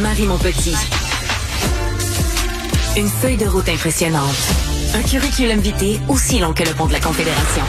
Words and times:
Marie 0.00 0.26
Montpetit. 0.26 0.76
Une 2.96 3.08
feuille 3.08 3.36
de 3.36 3.46
route 3.46 3.68
impressionnante. 3.68 4.36
Un 4.94 5.02
curriculum 5.02 5.58
vitae 5.58 6.00
aussi 6.08 6.38
long 6.38 6.52
que 6.52 6.62
le 6.62 6.70
pont 6.70 6.86
de 6.86 6.92
la 6.92 7.00
Confédération. 7.00 7.64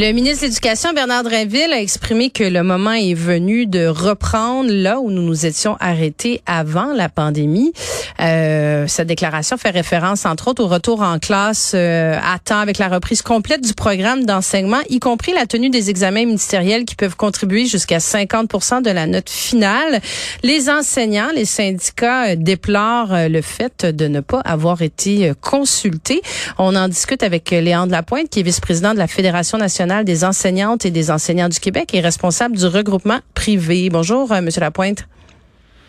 Le 0.00 0.12
ministre 0.12 0.42
de 0.42 0.46
l'Éducation, 0.46 0.92
Bernard 0.92 1.24
Drinville, 1.24 1.72
a 1.72 1.80
exprimé 1.80 2.30
que 2.30 2.44
le 2.44 2.62
moment 2.62 2.92
est 2.92 3.14
venu 3.14 3.66
de 3.66 3.88
reprendre 3.88 4.70
là 4.70 5.00
où 5.00 5.10
nous 5.10 5.22
nous 5.22 5.44
étions 5.44 5.76
arrêtés 5.80 6.40
avant 6.46 6.92
la 6.92 7.08
pandémie. 7.08 7.72
Euh, 8.20 8.86
cette 8.86 9.08
déclaration 9.08 9.56
fait 9.56 9.70
référence, 9.70 10.24
entre 10.24 10.46
autres, 10.46 10.62
au 10.62 10.68
retour 10.68 11.02
en 11.02 11.18
classe 11.18 11.72
euh, 11.74 12.16
à 12.16 12.38
temps 12.38 12.60
avec 12.60 12.78
la 12.78 12.86
reprise 12.86 13.22
complète 13.22 13.60
du 13.60 13.74
programme 13.74 14.24
d'enseignement, 14.24 14.78
y 14.88 15.00
compris 15.00 15.32
la 15.32 15.46
tenue 15.46 15.68
des 15.68 15.90
examens 15.90 16.26
ministériels 16.26 16.84
qui 16.84 16.94
peuvent 16.94 17.16
contribuer 17.16 17.66
jusqu'à 17.66 17.98
50 17.98 18.84
de 18.84 18.90
la 18.92 19.08
note 19.08 19.28
finale. 19.28 20.00
Les 20.44 20.70
enseignants, 20.70 21.30
les 21.34 21.44
syndicats 21.44 22.28
euh, 22.28 22.36
déplorent 22.36 23.14
euh, 23.14 23.26
le 23.26 23.42
fait 23.42 23.84
de 23.84 24.06
ne 24.06 24.20
pas 24.20 24.42
avoir 24.44 24.80
été 24.80 25.32
consultés. 25.40 26.22
On 26.56 26.76
en 26.76 26.86
discute 26.86 27.24
avec 27.24 27.50
Léandre 27.50 27.90
Lapointe, 27.90 28.28
qui 28.30 28.38
est 28.38 28.44
vice-président 28.44 28.94
de 28.94 28.98
la 28.98 29.08
Fédération 29.08 29.58
nationale 29.58 29.87
des 30.04 30.24
enseignantes 30.24 30.84
et 30.84 30.90
des 30.90 31.10
enseignants 31.10 31.48
du 31.48 31.60
Québec 31.60 31.94
et 31.94 32.00
responsable 32.00 32.56
du 32.56 32.66
regroupement 32.66 33.20
privé. 33.34 33.88
Bonjour, 33.90 34.30
euh, 34.32 34.40
Monsieur 34.40 34.60
Lapointe. 34.60 35.06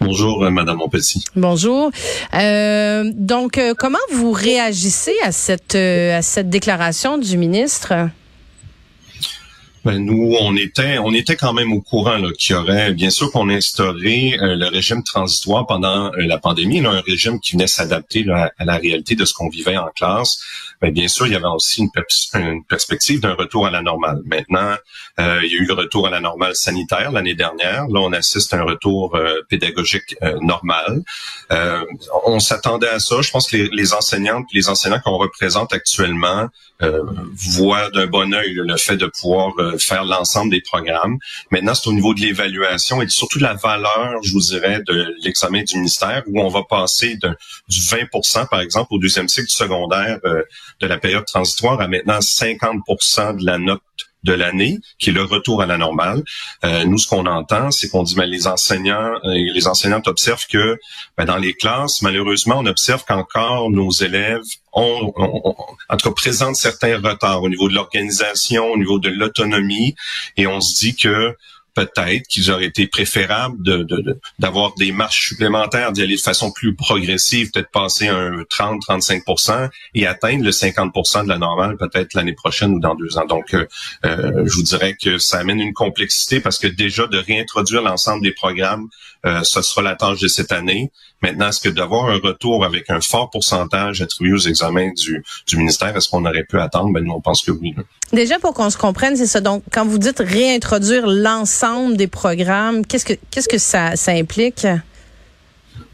Bonjour, 0.02 0.44
euh, 0.44 0.50
Madame 0.50 0.78
Montpetit. 0.78 1.26
Bonjour. 1.36 1.92
Euh, 2.34 3.04
donc, 3.14 3.60
comment 3.78 3.98
vous 4.14 4.32
réagissez 4.32 5.16
à 5.24 5.32
cette 5.32 5.76
à 5.76 6.22
cette 6.22 6.50
déclaration 6.50 7.18
du 7.18 7.38
ministre? 7.38 7.94
Ben, 9.86 9.98
nous, 9.98 10.36
on 10.42 10.58
était, 10.58 10.98
on 10.98 11.14
était 11.14 11.38
quand 11.38 11.54
même 11.54 11.72
au 11.72 11.80
courant 11.82 12.22
qu'il 12.38 12.54
y 12.54 12.60
aurait, 12.60 12.92
bien 12.92 13.10
sûr, 13.10 13.32
qu'on 13.32 13.50
instauré 13.50 14.38
euh, 14.42 14.56
le 14.56 14.68
régime 14.68 15.04
transitoire 15.04 15.66
pendant 15.68 16.08
euh, 16.08 16.26
la 16.28 16.38
pandémie, 16.38 16.86
un 16.86 17.00
régime 17.00 17.40
qui 17.40 17.54
venait 17.54 17.68
s'adapter 17.68 18.26
à 18.30 18.66
la 18.66 18.76
réalité 18.76 19.16
de 19.16 19.24
ce 19.24 19.34
qu'on 19.34 19.48
vivait 19.48 19.78
en 19.78 19.88
classe. 19.96 20.42
Ben, 20.82 20.92
bien 20.92 21.08
sûr, 21.08 21.28
il 21.28 21.34
y 21.34 21.36
avait 21.36 21.46
aussi 21.48 21.82
une, 21.82 21.90
une 22.42 22.64
perspective 22.66 23.22
d'un 23.22 23.36
retour 23.36 23.68
à 23.68 23.72
la 23.72 23.82
normale. 23.82 24.22
Maintenant, 24.26 24.76
euh, 25.20 25.40
il 25.44 25.52
y 25.52 25.56
a 25.56 25.60
eu 25.60 25.66
le 25.66 25.74
retour 25.74 26.08
à 26.08 26.10
la 26.10 26.20
normale 26.20 26.56
sanitaire 26.56 27.12
l'année 27.14 27.36
dernière. 27.36 27.88
Là, 27.88 28.02
on 28.02 28.12
assiste 28.12 28.54
à 28.54 28.58
un 28.58 28.64
retour 28.64 29.18
pédagogique 29.50 30.16
normal. 30.42 31.04
on 32.26 32.40
s'attendait 32.40 32.90
à 32.90 33.00
ça. 33.00 33.22
Je 33.22 33.32
pense 33.32 33.50
que 33.50 33.58
les, 33.58 33.70
les 33.72 33.94
enseignantes, 33.94 34.46
les 34.54 34.70
enseignants 34.70 35.00
qu'on 35.04 35.18
représente 35.18 35.74
actuellement 35.74 36.48
voient 36.80 37.90
d'un 37.92 38.08
bon 38.08 38.34
œil 38.34 38.54
le 38.54 38.78
fait 38.78 38.96
de 38.96 39.08
pouvoir 39.08 39.54
faire 39.78 40.04
l'ensemble 40.04 40.52
des 40.52 40.62
programmes. 40.62 41.18
Maintenant, 41.52 41.74
c'est 41.74 41.88
au 41.88 41.94
niveau 41.94 42.14
de 42.14 42.22
l'évaluation 42.22 43.02
et 43.02 43.10
surtout 43.10 43.40
de 43.40 43.44
la 43.44 43.54
valeur, 43.54 44.22
je 44.24 44.32
vous 44.32 44.40
dirais, 44.40 44.82
de 44.86 45.16
l'examen 45.24 45.64
du 45.64 45.76
ministère, 45.78 46.24
où 46.28 46.42
on 46.42 46.50
va 46.50 46.64
passer 46.64 47.18
du 47.18 47.80
20% 47.80 48.48
par 48.50 48.62
exemple, 48.62 48.94
au 48.94 49.00
deuxième 49.00 49.28
cycle 49.28 49.50
secondaire 49.50 50.20
euh, 50.26 50.44
de 50.80 50.88
la 50.88 50.98
période 50.98 51.26
transitoire 51.26 51.80
à 51.82 51.88
maintenant 51.88 52.20
50% 52.20 53.38
de 53.38 53.46
la 53.46 53.58
note 53.58 53.82
de 54.24 54.34
l'année, 54.34 54.80
qui 55.00 55.10
est 55.10 55.14
le 55.14 55.24
retour 55.24 55.62
à 55.62 55.66
la 55.66 55.78
normale. 55.78 56.24
Euh, 56.66 56.84
nous, 56.86 56.98
ce 56.98 57.08
qu'on 57.08 57.26
entend, 57.26 57.72
c'est 57.72 57.90
qu'on 57.90 58.04
dit, 58.04 58.16
ben, 58.16 58.26
les 58.26 58.48
enseignants 58.48 59.14
euh, 59.24 59.34
les 59.34 59.68
enseignantes 59.68 60.08
observent 60.08 60.48
que 60.48 60.78
ben, 61.18 61.26
dans 61.26 61.38
les 61.38 61.54
classes, 61.54 62.02
malheureusement, 62.02 62.58
on 62.60 62.66
observe 62.66 63.04
qu'encore 63.06 63.70
nos 63.70 63.92
élèves 63.92 64.44
ont, 64.74 65.14
en 65.90 65.98
tout 65.98 66.10
cas, 66.10 66.16
présentent 66.16 66.56
certains 66.56 66.98
retards 66.98 67.44
au 67.44 67.50
niveau 67.50 67.70
de 67.70 67.76
l'organisation, 67.76 68.66
au 68.72 68.78
niveau 68.78 69.00
de 69.00 69.10
l'autonomie, 69.10 69.96
et 70.38 70.48
on 70.48 70.62
se 70.62 70.80
dit 70.80 70.96
que 70.96 71.36
peut-être 71.80 72.28
qu'il 72.28 72.52
aurait 72.52 72.66
été 72.66 72.88
préférable 72.88 73.58
d'avoir 74.38 74.74
de, 74.74 74.84
des 74.84 74.92
marches 74.92 75.30
supplémentaires, 75.30 75.92
d'y 75.94 76.02
aller 76.02 76.18
de 76.18 76.22
façon 76.22 76.52
plus 76.52 76.76
progressive, 76.76 77.52
peut-être 77.52 77.72
passer 77.72 78.08
un 78.08 78.42
30-35 78.44 79.70
et 79.96 80.06
atteindre 80.06 80.44
le 80.44 80.52
50 80.52 80.94
de 81.24 81.30
la 81.30 81.38
normale 81.38 81.78
peut-être 81.78 82.14
l'année 82.14 82.34
prochaine 82.34 82.74
ou 82.74 82.80
dans 82.80 82.96
deux 82.96 83.18
ans. 83.18 83.26
Donc, 83.26 83.54
euh, 83.54 83.66
euh, 84.06 84.44
je 84.46 84.56
vous 84.56 84.64
dirais 84.64 84.98
que 85.02 85.18
ça 85.18 85.40
amène 85.40 85.60
une 85.60 85.74
complexité 85.74 86.42
parce 86.42 86.58
que 86.58 86.68
déjà 86.68 87.08
de 87.08 87.18
réintroduire 87.18 87.82
l'ensemble 87.82 88.24
des 88.24 88.34
programmes, 88.34 88.88
euh, 89.26 89.42
ce 89.44 89.62
sera 89.62 89.82
la 89.82 89.96
tâche 89.96 90.20
de 90.20 90.28
cette 90.28 90.52
année. 90.52 90.92
Maintenant, 91.22 91.50
est-ce 91.50 91.60
que 91.60 91.70
d'avoir 91.70 92.06
un 92.06 92.18
retour 92.18 92.64
avec 92.64 92.90
un 92.90 93.02
fort 93.02 93.30
pourcentage 93.30 94.02
attribué 94.02 94.34
aux 94.34 94.48
examens 94.48 94.92
du, 94.92 95.24
du 95.48 95.58
ministère, 95.58 95.96
est-ce 95.96 96.08
qu'on 96.08 96.26
aurait 96.26 96.46
pu 96.46 96.58
attendre? 96.60 96.94
Ben, 96.94 97.04
nous, 97.04 97.14
on 97.14 97.22
pense 97.22 97.42
que 97.42 97.52
oui. 97.52 97.76
Déjà, 98.14 98.40
pour 98.40 98.54
qu'on 98.54 98.70
se 98.70 98.78
comprenne, 98.78 99.16
c'est 99.16 99.28
ça. 99.28 99.42
Donc, 99.42 99.64
quand 99.72 99.86
vous 99.86 99.98
dites 99.98 100.20
réintroduire 100.20 101.06
l'ensemble 101.06 101.69
des 101.96 102.08
programmes, 102.08 102.86
qu'est-ce 102.86 103.06
que, 103.06 103.14
qu'est-ce 103.32 103.50
que 103.50 103.58
ça, 103.58 103.96
ça 103.96 104.12
implique? 104.12 104.66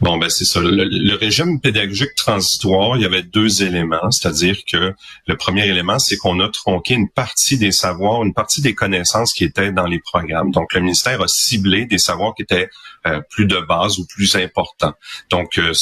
Bon, 0.00 0.18
ben 0.18 0.28
c'est 0.28 0.44
ça. 0.44 0.60
Le, 0.60 1.16
régime 1.16 1.60
pédagogique 1.60 2.14
transitoire, 2.16 2.96
il 2.96 3.02
y 3.02 3.06
avait 3.06 3.22
deux 3.22 3.62
éléments, 3.62 4.10
c'est-à-dire 4.10 4.58
que 4.70 4.94
le 5.26 5.36
premier 5.36 5.66
élément, 5.66 5.98
c'est 5.98 6.16
qu'on 6.16 6.38
a 6.40 6.48
tronqué 6.48 6.94
une 6.94 7.08
partie 7.08 7.56
des 7.56 7.72
savoirs, 7.72 8.22
une 8.22 8.34
partie 8.34 8.60
des 8.60 8.74
connaissances 8.74 9.32
qui 9.32 9.44
étaient 9.44 9.72
dans 9.72 9.86
les 9.86 10.00
programmes. 10.00 10.50
Donc, 10.50 10.74
le 10.74 10.80
ministère 10.80 11.22
a 11.22 11.28
ciblé 11.28 11.86
des 11.86 11.98
savoirs 11.98 12.34
qui 12.34 12.42
étaient 12.42 12.68
euh, 13.06 13.20
plus 13.30 13.46
de 13.46 13.58
base 13.58 13.98
ou 13.98 14.06
plus 14.06 14.36
importants. 14.36 14.94
Donc, 15.30 15.58
euh, 15.58 15.72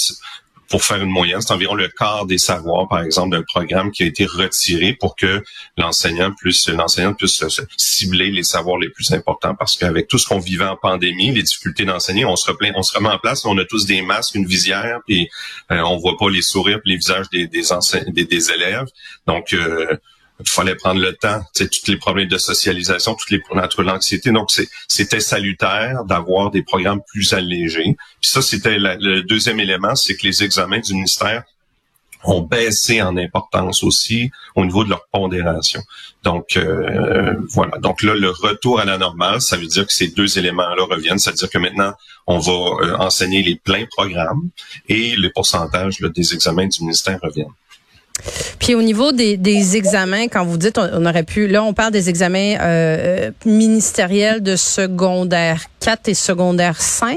pour 0.69 0.85
faire 0.85 1.03
une 1.03 1.11
moyenne, 1.11 1.41
c'est 1.41 1.53
environ 1.53 1.75
le 1.75 1.89
quart 1.89 2.27
des 2.27 2.39
savoirs, 2.39 2.89
par 2.89 3.01
exemple, 3.03 3.37
d'un 3.37 3.43
programme 3.43 3.91
qui 3.91 4.03
a 4.03 4.07
été 4.07 4.25
retiré 4.25 4.95
pour 4.95 5.17
que 5.17 5.43
l'enseignant 5.77 6.33
puisse, 6.33 6.69
l'enseignant 6.69 7.15
puisse 7.15 7.45
cibler 7.77 8.31
les 8.31 8.43
savoirs 8.43 8.79
les 8.79 8.89
plus 8.89 9.13
importants. 9.13 9.55
Parce 9.55 9.77
qu'avec 9.77 10.09
tout 10.09 10.19
ce 10.19 10.27
qu'on 10.27 10.39
vivait 10.39 10.65
en 10.65 10.77
pandémie, 10.77 11.33
les 11.33 11.43
difficultés 11.43 11.85
d'enseigner, 11.85 12.25
on 12.25 12.37
se 12.37 12.51
on 12.75 12.83
se 12.83 12.97
remet 12.97 13.09
en 13.09 13.19
place, 13.19 13.45
on 13.45 13.57
a 13.59 13.65
tous 13.65 13.87
des 13.87 14.03
masques, 14.03 14.35
une 14.35 14.47
visière, 14.47 15.01
puis 15.07 15.29
euh, 15.71 15.81
on 15.81 15.99
voit 15.99 16.17
pas 16.19 16.31
les 16.31 16.43
sourires, 16.43 16.81
les 16.85 16.97
visages 16.97 17.29
des 17.31 17.47
des, 17.47 18.25
des, 18.25 18.51
élèves. 18.51 18.87
Donc 19.27 19.53
euh, 19.53 19.97
il 20.41 20.49
fallait 20.49 20.75
prendre 20.75 21.01
le 21.01 21.15
temps, 21.15 21.43
sais, 21.53 21.69
tous 21.69 21.91
les 21.91 21.97
problèmes 21.97 22.29
de 22.29 22.39
socialisation, 22.39 23.15
toutes 23.15 23.31
les 23.31 23.41
entre 23.51 23.83
l'anxiété. 23.83 24.33
Donc, 24.33 24.51
c'était 24.89 25.21
salutaire 25.21 26.05
d'avoir 26.05 26.51
des 26.51 26.63
programmes 26.63 27.01
plus 27.07 27.33
allégés. 27.33 27.97
Puis 28.21 28.31
ça, 28.31 28.43
c'était 28.43 28.79
le 28.79 29.23
deuxième 29.23 29.61
élément, 29.61 29.95
c'est 29.95 30.17
que 30.17 30.27
les 30.27 30.43
examens 30.43 30.81
du 30.81 30.95
ministère 30.95 31.45
ont 32.25 32.41
baissé 32.41 33.03
en 33.03 33.17
importance 33.17 33.83
aussi 33.83 34.31
au 34.57 34.65
niveau 34.65 34.85
de 34.85 34.91
leur 34.91 35.07
pondération. 35.13 35.83
Donc 36.23 36.57
euh, 36.57 37.35
voilà. 37.51 37.79
Donc 37.79 38.03
là, 38.03 38.15
le 38.15 38.31
retour 38.31 38.81
à 38.81 38.85
la 38.85 38.99
normale, 38.99 39.41
ça 39.41 39.57
veut 39.57 39.67
dire 39.67 39.87
que 39.87 39.93
ces 39.93 40.09
deux 40.09 40.39
éléments-là 40.39 40.85
reviennent. 40.85 41.19
Ça 41.19 41.31
veut 41.31 41.37
dire 41.37 41.51
que 41.51 41.59
maintenant, 41.59 41.93
on 42.27 42.39
va 42.39 42.53
euh, 42.53 42.97
enseigner 42.99 43.43
les 43.43 43.57
pleins 43.57 43.85
programmes 43.91 44.49
et 44.89 45.17
les 45.17 45.31
pourcentages 45.31 45.99
des 46.01 46.35
examens 46.35 46.67
du 46.67 46.81
ministère 46.81 47.19
reviennent. 47.23 47.47
Puis 48.59 48.75
au 48.75 48.83
niveau 48.83 49.13
des, 49.13 49.77
examens, 49.77 50.29
quand 50.29 50.45
vous 50.45 50.57
dites 50.57 50.79
on, 50.79 51.05
aurait 51.05 51.25
pu, 51.25 51.47
là 51.47 51.63
on 51.63 51.75
parle 51.75 51.93
des 51.93 52.09
examens 52.09 52.57
euh, 52.61 53.29
euh 53.29 53.31
ministériels 53.45 54.43
de 54.43 54.57
secondaire 54.57 55.65
4 55.81 56.09
et 56.09 56.15
secondaire 56.15 56.81
5. 56.81 57.17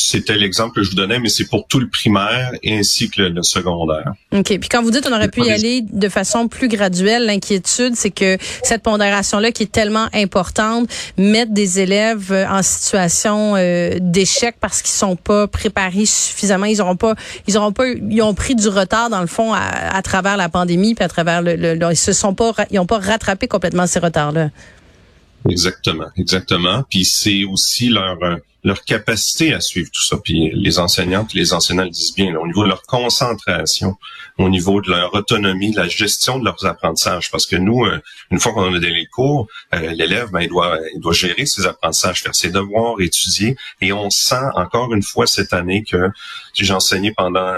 C'était 0.00 0.36
l'exemple 0.36 0.76
que 0.76 0.82
je 0.82 0.90
vous 0.90 0.96
donnais, 0.96 1.18
mais 1.18 1.28
c'est 1.28 1.46
pour 1.46 1.66
tout 1.66 1.80
le 1.80 1.88
primaire 1.88 2.52
ainsi 2.64 3.10
que 3.10 3.22
le, 3.22 3.42
secondaire. 3.42 4.12
OK. 4.32 4.46
Puis 4.46 4.68
quand 4.68 4.82
vous 4.82 4.90
dites 4.90 5.06
on 5.10 5.14
aurait 5.14 5.28
pu 5.28 5.42
y 5.42 5.50
aller 5.50 5.82
de 5.82 6.08
façon 6.08 6.46
plus 6.46 6.68
graduelle, 6.68 7.26
l'inquiétude, 7.26 7.96
c'est 7.96 8.10
que 8.10 8.38
cette 8.62 8.82
pondération-là 8.82 9.50
qui 9.50 9.64
est 9.64 9.72
tellement 9.72 10.06
importante, 10.14 10.88
mettre 11.16 11.52
des 11.52 11.80
élèves 11.80 12.30
euh, 12.30 12.46
en 12.48 12.62
situation 12.62 13.54
euh, 13.56 13.98
d'échec 14.00 14.56
parce 14.60 14.82
qu'ils 14.82 14.94
sont 14.94 15.16
pas 15.16 15.48
préparés 15.48 16.06
suffisamment, 16.06 16.66
ils 16.66 16.80
auront 16.80 16.96
pas, 16.96 17.14
ils 17.48 17.58
auront 17.58 17.72
pas, 17.72 17.88
ils 17.88 18.22
ont 18.22 18.34
pris 18.34 18.54
du 18.54 18.68
retard 18.68 19.10
dans 19.10 19.20
le 19.20 19.26
fond 19.26 19.52
à, 19.52 20.00
travers 20.02 20.36
la 20.36 20.48
pandémie, 20.48 20.94
puis 20.94 21.04
à 21.04 21.08
travers 21.08 21.42
le, 21.42 21.56
le, 21.56 21.76
ils 21.90 21.96
se 21.96 22.12
sont 22.12 22.34
pas, 22.34 22.52
ils 22.70 22.78
ont 22.78 22.86
pas 22.86 22.98
rattrapé 22.98 23.48
complètement 23.48 23.86
ces 23.86 23.98
retards-là. 23.98 24.50
Exactement, 25.48 26.06
exactement. 26.16 26.84
Puis 26.88 27.04
c'est 27.04 27.44
aussi 27.44 27.88
leur 27.88 28.16
euh, 28.22 28.36
leur 28.64 28.84
capacité 28.84 29.54
à 29.54 29.60
suivre 29.60 29.88
tout 29.92 30.04
ça. 30.04 30.16
Puis 30.22 30.50
les 30.52 30.78
enseignantes, 30.78 31.32
les 31.34 31.52
enseignants 31.52 31.84
le 31.84 31.90
disent 31.90 32.14
bien, 32.14 32.34
au 32.34 32.46
niveau 32.46 32.64
de 32.64 32.68
leur 32.68 32.82
concentration, 32.82 33.96
au 34.36 34.48
niveau 34.48 34.80
de 34.80 34.90
leur 34.90 35.14
autonomie, 35.14 35.72
la 35.72 35.88
gestion 35.88 36.38
de 36.38 36.44
leurs 36.44 36.64
apprentissages. 36.66 37.30
Parce 37.30 37.46
que 37.46 37.56
nous, 37.56 37.84
euh, 37.84 38.00
une 38.30 38.38
fois 38.38 38.52
qu'on 38.52 38.68
a 38.68 38.70
donné 38.70 38.90
les 38.90 39.06
cours, 39.06 39.46
euh, 39.74 39.92
l'élève, 39.92 40.30
ben, 40.30 40.40
il 40.40 40.48
doit, 40.48 40.78
il 40.94 41.00
doit 41.00 41.12
gérer 41.12 41.46
ses 41.46 41.66
apprentissages, 41.66 42.22
faire 42.22 42.34
ses 42.34 42.50
devoirs, 42.50 43.00
étudier. 43.00 43.56
Et 43.80 43.92
on 43.92 44.10
sent 44.10 44.46
encore 44.54 44.92
une 44.92 45.02
fois 45.02 45.26
cette 45.26 45.52
année 45.52 45.84
que 45.84 46.10
j'ai 46.54 46.72
enseigné 46.72 47.12
pendant 47.16 47.54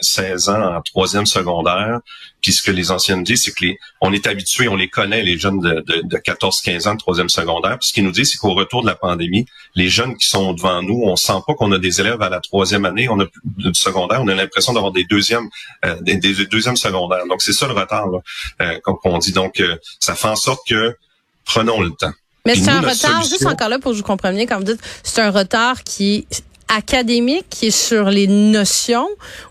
16 0.00 0.48
ans 0.50 0.76
en 0.76 0.82
troisième 0.82 1.26
secondaire. 1.26 2.00
Puis 2.42 2.52
ce 2.52 2.62
que 2.62 2.70
les 2.70 2.90
anciens 2.90 3.18
disent, 3.18 3.44
c'est 3.44 3.52
que 3.52 3.64
les, 3.64 3.78
on 4.00 4.12
est 4.12 4.26
habitué, 4.26 4.68
on 4.68 4.76
les 4.76 4.88
connaît, 4.88 5.22
les 5.22 5.38
jeunes 5.38 5.60
de, 5.60 5.80
de, 5.86 6.02
de 6.02 6.16
14-15 6.16 6.88
ans 6.88 6.94
de 6.94 6.98
troisième 6.98 7.28
secondaire. 7.28 7.78
Puis 7.78 7.88
ce 7.88 7.92
qu'ils 7.92 8.04
nous 8.04 8.10
disent, 8.10 8.32
c'est 8.32 8.38
qu'au 8.38 8.54
retour 8.54 8.82
de 8.82 8.88
la 8.88 8.96
pandémie, 8.96 9.46
les 9.74 9.88
jeunes 9.88 10.16
qui 10.16 10.26
sont 10.26 10.41
devant 10.52 10.82
nous, 10.82 11.02
on 11.04 11.16
sent 11.16 11.40
pas 11.46 11.54
qu'on 11.54 11.70
a 11.72 11.78
des 11.78 12.00
élèves 12.00 12.20
à 12.22 12.28
la 12.28 12.40
troisième 12.40 12.84
année, 12.84 13.08
on 13.08 13.20
a 13.20 13.24
du 13.44 13.74
secondaire, 13.74 14.20
on 14.22 14.28
a 14.28 14.34
l'impression 14.34 14.72
d'avoir 14.72 14.92
des 14.92 15.04
deuxièmes, 15.04 15.48
euh, 15.84 15.96
des, 16.00 16.16
deuxièmes 16.46 16.76
secondaires. 16.76 17.26
Donc 17.28 17.42
c'est 17.42 17.52
ça 17.52 17.66
le 17.66 17.74
retard, 17.74 18.08
là, 18.08 18.18
euh, 18.62 18.78
comme 18.82 18.96
on 19.04 19.18
dit. 19.18 19.32
Donc 19.32 19.60
euh, 19.60 19.76
ça 20.00 20.14
fait 20.14 20.28
en 20.28 20.36
sorte 20.36 20.66
que 20.66 20.96
prenons 21.44 21.80
le 21.80 21.90
temps. 21.90 22.12
Mais 22.44 22.56
c'est 22.56 22.70
un 22.70 22.80
retard, 22.80 23.22
juste 23.22 23.46
encore 23.46 23.68
là 23.68 23.78
pour 23.78 23.92
que 23.92 24.00
comprenne 24.00 24.34
bien, 24.34 24.46
quand 24.46 24.58
vous 24.58 24.64
dites, 24.64 24.80
c'est 25.04 25.20
un 25.20 25.30
retard 25.30 25.84
qui 25.84 26.26
est 26.30 26.44
académique, 26.68 27.46
qui 27.48 27.66
est 27.66 27.70
sur 27.70 28.10
les 28.10 28.26
notions, 28.26 29.08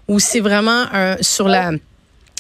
ou 0.08 0.20
c'est 0.20 0.42
vraiment 0.42 0.86
un, 0.92 1.16
sur 1.22 1.48
la 1.48 1.72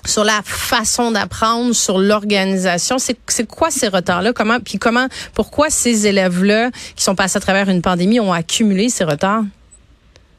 sur 0.05 0.23
la 0.23 0.41
façon 0.43 1.11
d'apprendre, 1.11 1.73
sur 1.73 1.97
l'organisation. 1.97 2.97
C'est 2.99 3.47
quoi 3.47 3.71
ces 3.71 3.87
retards-là? 3.87 4.33
Comment, 4.33 4.59
puis 4.59 4.79
comment, 4.79 5.07
pourquoi 5.33 5.69
ces 5.69 6.07
élèves-là 6.07 6.71
qui 6.95 7.03
sont 7.03 7.15
passés 7.15 7.37
à 7.37 7.41
travers 7.41 7.69
une 7.69 7.81
pandémie 7.81 8.19
ont 8.19 8.33
accumulé 8.33 8.89
ces 8.89 9.03
retards? 9.03 9.43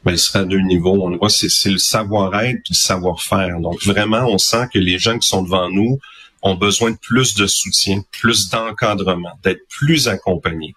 Ben, 0.04 0.16
sera 0.16 0.40
à 0.40 0.44
deux 0.44 0.60
niveaux. 0.60 0.98
On 1.00 1.16
voit, 1.16 1.28
c'est 1.28 1.70
le 1.70 1.78
savoir-être 1.78 2.58
le 2.68 2.74
savoir-faire. 2.74 3.60
Donc, 3.60 3.84
vraiment, 3.84 4.26
on 4.28 4.38
sent 4.38 4.66
que 4.72 4.78
les 4.78 4.98
jeunes 4.98 5.20
qui 5.20 5.28
sont 5.28 5.42
devant 5.42 5.70
nous 5.70 5.98
ont 6.42 6.54
besoin 6.54 6.90
de 6.90 6.96
plus 6.96 7.34
de 7.34 7.46
soutien, 7.46 8.02
plus 8.10 8.50
d'encadrement, 8.50 9.32
d'être 9.42 9.62
plus 9.68 10.08
accompagnés. 10.08 10.74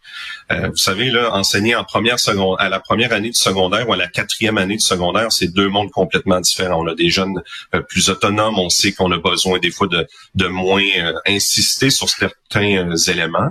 Euh, 0.52 0.70
vous 0.70 0.78
savez, 0.78 1.10
là, 1.10 1.34
enseigner 1.34 1.76
en 1.76 1.84
première 1.84 2.20
seconde, 2.20 2.56
à 2.60 2.70
la 2.70 2.80
première 2.80 3.14
année 3.14 3.32
de 3.32 3.36
secondaire 3.36 3.90
ou 3.90 3.94
à 3.94 3.98
la 3.98 4.08
quatrième 4.08 4.58
année 4.58 4.76
de 4.78 4.82
secondaire, 4.82 5.32
c'est 5.32 5.48
deux 5.48 5.68
mondes 5.68 5.92
complètement 5.92 6.40
différents. 6.40 6.84
On 6.84 6.88
a 6.88 6.96
des 6.96 7.10
jeunes 7.10 7.42
euh, 7.74 7.82
plus 7.82 8.10
autonomes, 8.10 8.60
on 8.60 8.70
sait 8.70 8.94
qu'on 8.94 9.12
a 9.12 9.18
besoin 9.18 9.60
des 9.60 9.72
fois 9.72 9.88
de, 9.88 10.08
de 10.36 10.48
moins 10.48 10.84
euh, 11.00 11.14
insister 11.28 11.90
sur 11.90 12.10
certains 12.10 12.96
éléments. 13.08 13.50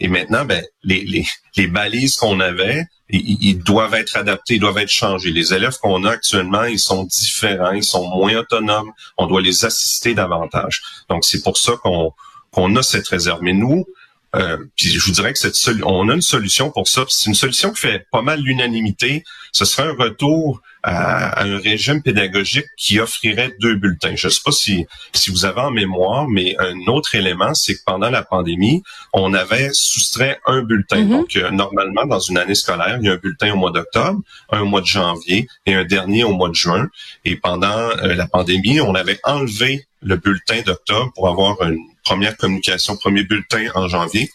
et 0.00 0.08
maintenant, 0.08 0.44
ben, 0.44 0.62
les, 0.84 1.04
les, 1.04 1.26
les 1.56 1.66
balises 1.66 2.16
qu'on 2.16 2.40
avait, 2.40 2.84
ils, 3.12 3.58
doivent 3.58 3.94
être 3.94 4.16
adaptés, 4.16 4.54
ils 4.54 4.60
doivent 4.60 4.78
être 4.78 4.88
changés. 4.88 5.30
Les 5.30 5.52
élèves 5.52 5.76
qu'on 5.78 6.04
a 6.04 6.10
actuellement, 6.10 6.64
ils 6.64 6.78
sont 6.78 7.04
différents, 7.04 7.72
ils 7.72 7.84
sont 7.84 8.08
moins 8.08 8.36
autonomes. 8.36 8.90
On 9.18 9.26
doit 9.26 9.42
les 9.42 9.64
assister 9.64 10.14
davantage. 10.14 10.82
Donc, 11.10 11.24
c'est 11.24 11.42
pour 11.42 11.56
ça 11.58 11.74
qu'on 11.82 12.12
qu'on 12.52 12.76
a 12.76 12.82
cette 12.82 13.08
réserve. 13.08 13.40
Mais 13.42 13.54
nous, 13.54 13.86
euh, 14.34 14.56
puis 14.76 14.88
je 14.88 15.00
vous 15.04 15.12
dirais 15.12 15.32
que 15.32 15.38
cette 15.38 15.56
on 15.84 16.08
a 16.08 16.14
une 16.14 16.22
solution 16.22 16.70
pour 16.70 16.88
ça. 16.88 17.04
C'est 17.08 17.26
une 17.26 17.34
solution 17.34 17.72
qui 17.72 17.82
fait 17.82 18.06
pas 18.10 18.22
mal 18.22 18.40
l'unanimité. 18.40 19.24
Ce 19.52 19.64
serait 19.64 19.88
un 19.88 19.94
retour 19.94 20.62
à, 20.82 21.42
un 21.42 21.58
régime 21.58 22.02
pédagogique 22.02 22.66
qui 22.78 22.98
offrirait 22.98 23.54
deux 23.60 23.74
bulletins. 23.76 24.16
Je 24.16 24.28
ne 24.28 24.32
sais 24.32 24.40
pas 24.44 24.52
si, 24.52 24.86
si 25.12 25.30
vous 25.30 25.44
avez 25.44 25.60
en 25.60 25.70
mémoire, 25.70 26.28
mais 26.28 26.56
un 26.58 26.76
autre 26.86 27.14
élément, 27.14 27.54
c'est 27.54 27.74
que 27.74 27.82
pendant 27.84 28.10
la 28.10 28.22
pandémie, 28.22 28.82
on 29.12 29.34
avait 29.34 29.70
soustrait 29.72 30.40
un 30.46 30.62
bulletin. 30.62 31.02
Mm-hmm. 31.02 31.08
Donc, 31.08 31.36
euh, 31.36 31.50
normalement, 31.50 32.06
dans 32.06 32.20
une 32.20 32.38
année 32.38 32.54
scolaire, 32.54 32.98
il 33.00 33.06
y 33.06 33.10
a 33.10 33.12
un 33.12 33.16
bulletin 33.16 33.52
au 33.52 33.56
mois 33.56 33.70
d'octobre, 33.70 34.20
un 34.50 34.62
au 34.62 34.66
mois 34.66 34.80
de 34.80 34.86
janvier 34.86 35.46
et 35.66 35.74
un 35.74 35.84
dernier 35.84 36.24
au 36.24 36.32
mois 36.32 36.48
de 36.48 36.54
juin. 36.54 36.88
Et 37.24 37.36
pendant 37.36 37.78
euh, 37.78 38.14
la 38.14 38.26
pandémie, 38.26 38.80
on 38.80 38.94
avait 38.94 39.20
enlevé 39.24 39.86
le 40.00 40.16
bulletin 40.16 40.62
d'octobre 40.62 41.12
pour 41.14 41.28
avoir 41.28 41.62
une 41.62 41.78
première 42.04 42.36
communication, 42.36 42.96
premier 42.96 43.24
bulletin 43.24 43.66
en 43.74 43.88
janvier 43.88 44.30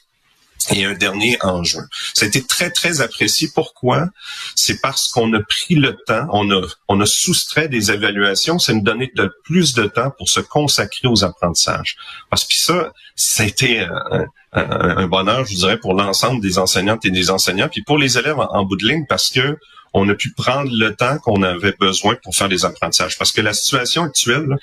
et 0.71 0.85
un 0.85 0.93
dernier 0.93 1.37
en 1.41 1.63
juin. 1.63 1.85
Ça 2.13 2.25
a 2.25 2.27
été 2.27 2.43
très, 2.43 2.71
très 2.71 3.01
apprécié. 3.01 3.49
Pourquoi? 3.53 4.07
C'est 4.55 4.81
parce 4.81 5.07
qu'on 5.07 5.31
a 5.33 5.39
pris 5.41 5.75
le 5.75 5.95
temps, 6.07 6.27
on 6.31 6.49
a, 6.51 6.61
on 6.87 6.99
a 6.99 7.05
soustrait 7.05 7.69
des 7.69 7.91
évaluations, 7.91 8.59
ça 8.59 8.73
nous 8.73 8.81
donnait 8.81 9.11
de 9.15 9.31
plus 9.43 9.73
de 9.73 9.85
temps 9.85 10.11
pour 10.17 10.29
se 10.29 10.39
consacrer 10.39 11.07
aux 11.07 11.23
apprentissages. 11.23 11.95
Parce 12.29 12.43
que 12.43 12.55
ça, 12.55 12.91
ça 13.15 13.43
a 13.43 13.45
été 13.45 13.81
un, 13.81 14.25
un, 14.53 15.07
bonheur, 15.07 15.45
je 15.45 15.55
dirais, 15.55 15.77
pour 15.77 15.93
l'ensemble 15.93 16.41
des 16.41 16.57
enseignantes 16.59 17.05
et 17.05 17.11
des 17.11 17.29
enseignants, 17.29 17.69
puis 17.69 17.83
pour 17.83 17.97
les 17.97 18.17
élèves 18.17 18.39
en, 18.39 18.63
bout 18.65 18.77
de 18.77 18.87
ligne, 18.87 19.05
parce 19.07 19.29
que 19.29 19.57
on 19.93 20.07
a 20.09 20.15
pu 20.15 20.33
prendre 20.33 20.69
le 20.71 20.95
temps 20.95 21.17
qu'on 21.19 21.43
avait 21.43 21.73
besoin 21.79 22.15
pour 22.21 22.35
faire 22.35 22.49
des 22.49 22.65
apprentissages. 22.65 23.17
Parce 23.17 23.31
que 23.31 23.41
la 23.41 23.53
situation 23.53 24.03
actuelle, 24.03 24.57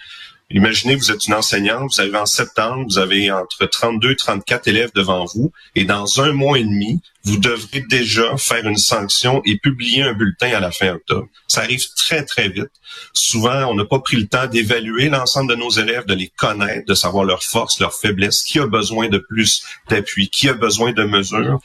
Imaginez, 0.50 0.94
vous 0.94 1.10
êtes 1.10 1.26
une 1.26 1.34
enseignante, 1.34 1.90
vous 1.92 2.00
avez 2.00 2.16
en 2.16 2.26
septembre, 2.26 2.84
vous 2.86 2.98
avez 2.98 3.30
entre 3.30 3.64
32 3.64 4.10
et 4.10 4.16
34 4.16 4.68
élèves 4.68 4.90
devant 4.94 5.24
vous, 5.24 5.52
et 5.74 5.84
dans 5.84 6.20
un 6.20 6.32
mois 6.32 6.58
et 6.58 6.64
demi, 6.64 7.00
vous 7.24 7.38
devrez 7.38 7.80
déjà 7.88 8.36
faire 8.36 8.66
une 8.66 8.76
sanction 8.76 9.40
et 9.46 9.56
publier 9.56 10.02
un 10.02 10.12
bulletin 10.12 10.52
à 10.54 10.60
la 10.60 10.70
fin 10.70 10.92
octobre. 10.92 11.26
Ça 11.48 11.62
arrive 11.62 11.82
très, 11.96 12.24
très 12.24 12.50
vite. 12.50 12.70
Souvent, 13.14 13.70
on 13.70 13.74
n'a 13.74 13.86
pas 13.86 14.00
pris 14.00 14.18
le 14.18 14.26
temps 14.26 14.46
d'évaluer 14.46 15.08
l'ensemble 15.08 15.50
de 15.50 15.56
nos 15.56 15.70
élèves, 15.70 16.04
de 16.04 16.14
les 16.14 16.30
connaître, 16.36 16.86
de 16.86 16.94
savoir 16.94 17.24
leurs 17.24 17.42
forces, 17.42 17.80
leurs 17.80 17.94
faiblesses, 17.94 18.42
qui 18.42 18.58
a 18.58 18.66
besoin 18.66 19.08
de 19.08 19.18
plus 19.18 19.64
d'appui, 19.88 20.28
qui 20.28 20.50
a 20.50 20.52
besoin 20.52 20.92
de 20.92 21.04
mesures. 21.04 21.60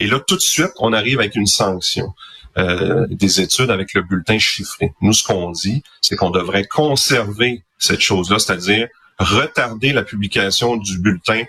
Et 0.00 0.06
là, 0.06 0.18
tout 0.18 0.36
de 0.36 0.40
suite, 0.40 0.72
on 0.78 0.94
arrive 0.94 1.20
avec 1.20 1.36
une 1.36 1.46
sanction. 1.46 2.14
Euh, 2.58 3.06
des 3.08 3.40
études 3.40 3.70
avec 3.70 3.94
le 3.94 4.02
bulletin 4.02 4.38
chiffré. 4.38 4.92
Nous, 5.00 5.14
ce 5.14 5.22
qu'on 5.22 5.52
dit, 5.52 5.82
c'est 6.02 6.16
qu'on 6.16 6.28
devrait 6.28 6.66
conserver 6.66 7.62
cette 7.78 8.00
chose-là, 8.00 8.38
c'est-à-dire 8.38 8.88
retarder 9.18 9.94
la 9.94 10.02
publication 10.02 10.76
du 10.76 10.98
bulletin 10.98 11.44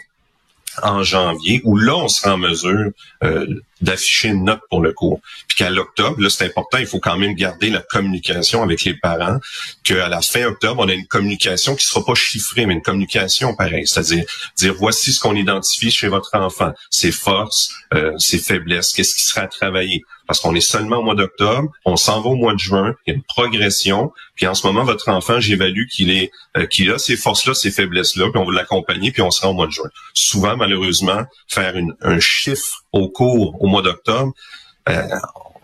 en 0.82 1.04
janvier, 1.04 1.60
où 1.66 1.78
là, 1.78 1.98
on 1.98 2.08
sera 2.08 2.36
en 2.36 2.38
mesure 2.38 2.92
euh, 3.24 3.46
d'afficher 3.84 4.30
une 4.30 4.46
note 4.46 4.62
pour 4.70 4.82
le 4.82 4.94
cours. 4.94 5.20
Puis 5.48 5.58
qu'à 5.58 5.70
l'octobre, 5.70 6.20
là, 6.20 6.30
c'est 6.30 6.46
important, 6.46 6.78
il 6.78 6.88
faut 6.88 7.00
quand 7.00 7.18
même 7.18 7.34
garder 7.34 7.70
la 7.70 7.82
communication 7.82 8.64
avec 8.64 8.84
les 8.84 8.96
parents, 8.96 9.40
qu'à 9.84 10.10
la 10.10 10.22
fin 10.22 10.46
octobre, 10.46 10.84
on 10.84 10.90
a 10.90 10.94
une 10.94 11.08
communication 11.08 11.76
qui 11.76 11.86
sera 11.86 12.04
pas 12.04 12.16
chiffrée, 12.16 12.66
mais 12.66 12.74
une 12.74 12.82
communication 12.82 13.56
pareille, 13.56 13.88
c'est-à-dire 13.88 14.26
dire 14.58 14.74
voici 14.74 15.14
ce 15.14 15.20
qu'on 15.20 15.36
identifie 15.36 15.92
chez 15.92 16.08
votre 16.08 16.36
enfant, 16.36 16.72
ses 16.90 17.12
forces, 17.12 17.70
euh, 17.94 18.18
ses 18.18 18.40
faiblesses, 18.40 18.94
qu'est-ce 18.94 19.16
qui 19.16 19.24
sera 19.24 19.42
à 19.42 19.48
travailler 19.48 20.04
parce 20.28 20.40
qu'on 20.40 20.56
est 20.56 20.62
seulement 20.62 20.98
au 20.98 21.04
mois 21.04 21.16
d'octobre, 21.16 21.70
on 21.86 21.98
s'en 21.98 22.22
va 22.22 22.30
au 22.30 22.36
mois 22.36 22.54
de 22.54 22.60
juin, 22.60 22.96
il 23.06 23.12
y 23.12 23.14
a 23.14 23.16
une 23.16 23.24
progression, 23.24 24.12
puis 24.36 24.48
en 24.48 24.54
ce 24.54 24.66
moment, 24.66 24.84
votre 24.84 25.10
enfant, 25.10 25.40
j'évalue 25.40 25.86
qu'il 25.92 26.12
est 26.12 26.32
euh, 26.58 26.66
qu'il 26.66 26.92
a 26.92 26.98
ces 26.98 27.18
forces-là, 27.18 27.54
ces 27.54 27.72
faiblesses-là, 27.72 28.30
puis 28.32 28.42
on 28.42 28.46
va 28.46 28.54
l'accompagner, 28.54 29.12
puis 29.12 29.22
on 29.22 29.32
sera 29.32 29.50
au 29.50 29.54
mois 29.54 29.68
de 29.68 29.72
juin. 29.72 29.90
Souvent, 30.14 30.56
malheureusement, 30.56 31.24
faire 31.48 31.76
un 32.02 32.20
chiffre 32.20 32.84
au 32.92 33.10
cours 33.10 33.62
au 33.62 33.68
mois 33.74 33.82
d'octobre, 33.82 34.34
euh, 34.90 35.08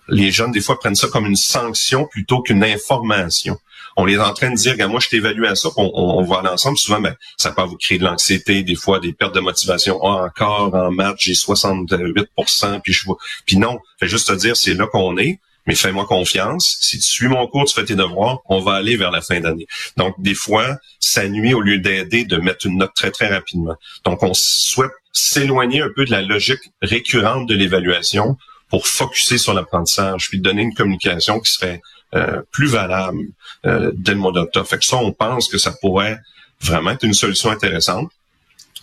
les 0.08 0.32
jeunes, 0.32 0.52
des 0.52 0.62
fois, 0.62 0.80
prennent 0.80 0.96
ça 0.96 1.08
comme 1.08 1.26
une 1.26 1.36
sanction 1.36 2.06
plutôt 2.06 2.42
qu'une 2.42 2.64
information 2.64 3.58
on 4.00 4.08
est 4.08 4.18
en 4.18 4.34
train 4.34 4.50
de 4.52 4.56
dire, 4.56 4.90
moi, 4.90 5.00
je 5.02 5.10
t'évalue 5.10 5.44
à 5.44 5.56
ça, 5.56 5.70
on, 5.76 5.92
on, 5.94 6.24
va 6.24 6.52
ensemble. 6.52 6.78
Souvent, 6.78 7.02
ben, 7.02 7.16
ça 7.38 7.52
peut 7.52 7.64
vous 7.64 7.76
créer 7.76 7.98
de 7.98 8.06
l'anxiété, 8.06 8.64
des 8.64 8.76
fois 8.76 9.00
des 9.00 9.12
pertes 9.12 9.36
de 9.36 9.42
motivation. 9.42 10.00
Ah, 10.04 10.26
encore 10.26 10.74
en 10.74 10.92
maths, 10.92 11.18
j'ai 11.20 11.34
68% 11.34 12.82
puis 12.82 12.94
je 12.94 13.06
vois. 13.06 13.18
Puis 13.46 13.58
non, 13.58 13.80
fais 14.00 14.08
juste 14.08 14.30
te 14.30 14.34
dire, 14.34 14.56
c'est 14.56 14.74
là 14.74 14.88
qu'on 14.88 15.18
est. 15.18 15.40
Mais 15.68 15.76
fais-moi 15.76 16.06
confiance. 16.06 16.78
Si 16.80 16.98
tu 16.98 17.04
suis 17.04 17.28
mon 17.28 17.46
cours, 17.46 17.66
tu 17.66 17.76
fais 17.76 17.86
tes 17.86 17.96
devoirs, 17.96 18.40
on 18.46 18.60
va 18.60 18.74
aller 18.74 18.96
vers 18.96 19.12
la 19.12 19.22
fin 19.22 19.40
d'année. 19.40 19.68
Donc, 19.98 20.16
des 20.18 20.34
fois, 20.34 20.78
ça 21.00 21.28
nuit 21.28 21.54
au 21.54 21.62
lieu 21.62 21.78
d'aider 21.78 22.24
de 22.24 22.38
mettre 22.38 22.66
une 22.66 22.78
note 22.78 22.94
très, 22.96 23.12
très 23.12 23.28
rapidement. 23.28 23.76
Donc, 24.04 24.24
on 24.24 24.34
souhaite 24.34 24.92
s'éloigner 25.12 25.82
un 25.82 25.90
peu 25.96 26.06
de 26.06 26.12
la 26.12 26.22
logique 26.22 26.72
récurrente 26.82 27.48
de 27.48 27.56
l'évaluation 27.56 28.38
pour 28.70 28.88
focuser 28.88 29.38
sur 29.38 29.54
l'apprentissage, 29.54 30.30
puis 30.30 30.40
donner 30.40 30.62
une 30.62 30.74
communication 30.74 31.40
qui 31.40 31.52
serait 31.52 31.82
euh, 32.16 32.42
plus 32.52 32.68
valable 32.68 33.20
euh, 33.66 33.92
dès 33.96 34.14
le 34.14 34.20
mois 34.20 34.32
d'octobre. 34.32 34.68
Fait 34.68 34.78
que 34.78 34.86
ça, 34.86 34.98
on 34.98 35.12
pense 35.12 35.48
que 35.48 35.58
ça 35.58 35.72
pourrait 35.82 36.20
vraiment 36.62 36.92
être 36.92 37.04
une 37.04 37.14
solution 37.14 37.50
intéressante 37.50 38.10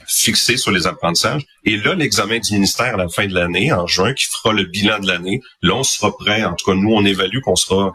fixée 0.09 0.57
sur 0.57 0.71
les 0.71 0.87
apprentissages. 0.87 1.43
Et 1.65 1.77
là, 1.77 1.95
l'examen 1.95 2.39
du 2.39 2.55
ministère 2.55 2.95
à 2.95 2.97
la 2.97 3.09
fin 3.09 3.27
de 3.27 3.35
l'année, 3.35 3.73
en 3.73 3.87
juin, 3.87 4.15
qui 4.15 4.25
fera 4.27 4.53
le 4.53 4.65
bilan 4.65 5.01
de 5.01 5.07
l'année, 5.07 5.41
là, 5.63 5.75
on 5.75 5.83
sera 5.83 6.17
prêt. 6.17 6.45
En 6.45 6.55
tout 6.55 6.71
cas, 6.71 6.77
nous, 6.77 6.93
on 6.93 7.05
évalue 7.05 7.41
qu'on 7.41 7.57
sera, 7.57 7.93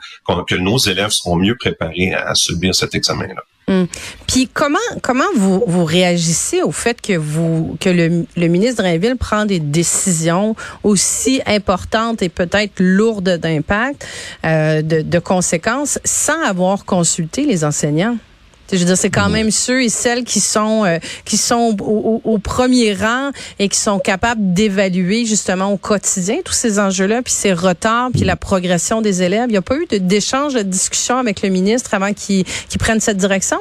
que 0.48 0.56
nos 0.56 0.78
élèves 0.78 1.12
seront 1.12 1.38
mieux 1.38 1.56
préparés 1.56 2.14
à 2.14 2.36
subir 2.36 2.76
cet 2.76 2.96
examen-là. 2.96 3.44
Hum. 3.72 3.88
Puis 4.28 4.50
comment 4.54 4.78
comment 5.02 5.24
vous, 5.36 5.64
vous 5.66 5.86
réagissez 5.86 6.62
au 6.62 6.72
fait 6.72 7.00
que 7.02 7.14
vous 7.14 7.78
que 7.80 7.90
le, 7.90 8.26
le 8.36 8.48
ministre 8.48 8.84
Drainville 8.84 9.16
prend 9.16 9.46
des 9.46 9.60
décisions 9.60 10.56
aussi 10.84 11.42
importantes 11.46 12.22
et 12.22 12.28
peut-être 12.30 12.74
lourdes 12.80 13.38
d'impact, 13.38 14.06
euh, 14.46 14.82
de, 14.82 15.02
de 15.02 15.20
conséquences, 15.20 16.00
sans 16.04 16.42
avoir 16.44 16.84
consulté 16.84 17.46
les 17.46 17.64
enseignants? 17.64 18.18
Je 18.72 18.78
veux 18.78 18.86
dire, 18.86 18.98
c'est 18.98 19.10
quand 19.10 19.30
même 19.30 19.52
ceux 19.52 19.84
et 19.84 19.90
celles 19.90 20.24
qui 20.24 20.40
sont 20.40 20.86
euh, 20.86 20.98
qui 21.26 21.38
sont 21.38 21.76
au, 21.80 22.38
premier 22.40 22.94
rang 22.94 23.32
et 23.60 23.70
qui 23.70 23.78
sont 23.78 24.00
capables 24.00 24.54
d'évaluer 24.54 25.26
justement 25.26 25.72
au 25.72 25.78
quotidien 25.78 26.38
tous 26.44 26.54
ces 26.54 26.80
enjeux-là, 26.80 27.22
puis 27.22 27.34
ces 27.34 27.54
retards, 27.54 28.10
puis 28.12 28.24
la 28.24 28.36
progression 28.36 29.02
des 29.02 29.22
élèves. 29.22 29.46
Il 29.48 29.52
n'y 29.52 29.58
a 29.58 29.62
pas 29.62 29.76
eu 29.76 29.86
d'échange, 30.00 30.54
de, 30.54 30.62
discussion 30.62 31.18
avec 31.18 31.42
le 31.42 31.50
ministre 31.50 31.94
avant 31.94 32.14
qu'il 32.14 32.46
prenne 32.80 33.00
cette 33.00 33.18
direction? 33.18 33.58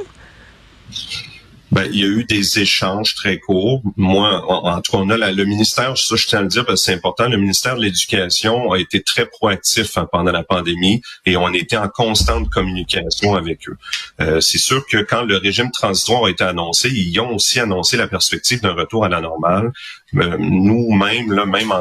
Ben, 1.72 1.88
il 1.92 2.00
y 2.00 2.02
a 2.02 2.06
eu 2.06 2.24
des 2.24 2.58
échanges 2.58 3.14
très 3.14 3.38
courts. 3.38 3.82
Moi, 3.96 4.44
en, 4.48 4.80
tout 4.80 4.92
cas, 4.92 4.98
on 4.98 5.08
a 5.10 5.30
le 5.30 5.44
ministère, 5.44 5.96
ça 5.96 6.16
je 6.16 6.26
tiens 6.26 6.40
à 6.40 6.42
le 6.42 6.48
dire 6.48 6.66
parce 6.66 6.80
que 6.80 6.86
c'est 6.86 6.94
important, 6.94 7.28
le 7.28 7.36
ministère 7.36 7.76
de 7.76 7.82
l'Éducation 7.82 8.72
a 8.72 8.78
été 8.78 9.02
très 9.02 9.26
proactif 9.26 9.96
hein, 9.96 10.08
pendant 10.10 10.32
la 10.32 10.42
pandémie 10.42 11.00
et 11.26 11.36
on 11.36 11.52
était 11.52 11.76
en 11.76 11.88
constante 11.88 12.48
communication 12.50 13.36
avec 13.36 13.68
eux. 13.68 13.76
Euh, 14.20 14.40
c'est 14.40 14.58
sûr 14.58 14.84
que 14.86 14.98
quand 14.98 15.22
le 15.22 15.36
régime 15.36 15.70
transitoire 15.70 16.24
a 16.24 16.30
été 16.30 16.42
annoncé, 16.42 16.90
ils 16.90 17.20
ont 17.20 17.34
aussi 17.34 17.60
annoncé 17.60 17.96
la 17.96 18.08
perspective 18.08 18.60
d'un 18.60 18.72
retour 18.72 19.04
à 19.04 19.08
la 19.08 19.20
normale. 19.20 19.72
Euh, 20.16 20.36
nous-mêmes, 20.38 21.32
là, 21.32 21.46
même 21.46 21.72